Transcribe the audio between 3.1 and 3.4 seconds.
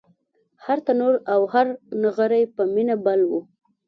و